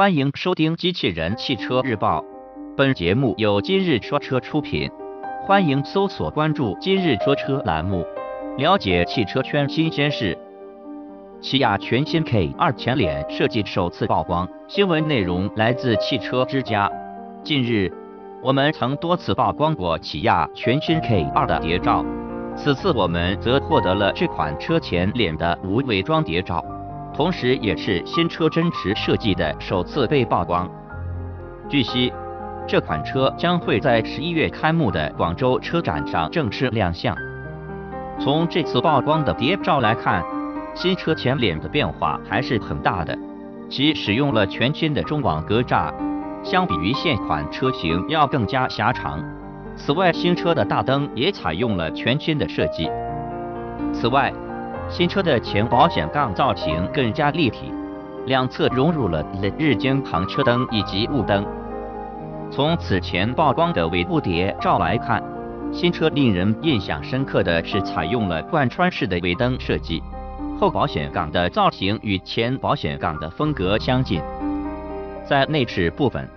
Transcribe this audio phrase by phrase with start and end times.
[0.00, 2.22] 欢迎收听《机器人汽车日报》，
[2.74, 4.90] 本节目由今日说车出品。
[5.46, 8.02] 欢迎搜索关注“今日说车”栏目，
[8.56, 10.38] 了解汽车圈新鲜事。
[11.42, 16.90] 起亚全新 K 二前脸设计首次曝光，新闻内容来自汽车之家。
[17.44, 17.92] 近日，
[18.42, 22.02] 我们曾多次曝光过起亚全新 K 二的谍照，
[22.56, 26.64] 此次我们则获得了这款车前脸的无伪装谍照。
[27.12, 30.70] 同时，也是新车真实设计的首次被曝光。
[31.68, 32.12] 据悉，
[32.66, 37.16] 这款车将会在十一月开幕的广州车展上正式亮相。
[38.18, 40.24] 从这次曝光的谍照来看，
[40.74, 43.16] 新车前脸的变化还是很大的，
[43.68, 45.92] 其使用了全新的中网格栅，
[46.42, 49.22] 相比于现款车型要更加狭长。
[49.76, 52.90] 此外，新车的大灯也采用了全新的设计。
[53.92, 54.32] 此外，
[54.90, 57.72] 新车的前保险杠造型更加立体，
[58.26, 59.24] 两侧融入了
[59.56, 61.46] 日间行车灯以及雾灯。
[62.50, 65.22] 从此前曝光的尾部谍照来看，
[65.72, 70.02] 新车令人印象深刻的是采用了贯穿式的尾灯设计，
[70.58, 74.20] 后保险杠的造型与前保险杠的风格相近。
[75.24, 76.28] 在内饰部分，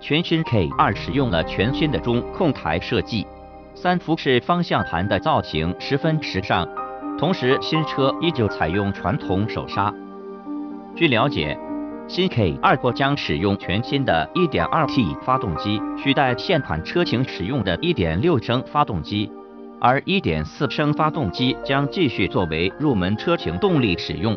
[0.00, 3.24] 全新 K2 使用了全新的中控台设计，
[3.72, 6.66] 三辐式方向盘的造型十分时尚。
[7.20, 9.92] 同时，新车依旧采用传统手刹。
[10.96, 11.54] 据了解，
[12.08, 19.30] 新 K2 或将使用全新的 1.2T 发动机，取代现款车型使用的1.6升发动机，
[19.78, 24.34] 而1.4升发动机将继续作为入门车型动力使用。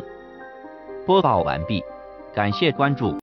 [1.06, 1.82] 播报完毕，
[2.34, 3.12] 感谢关注。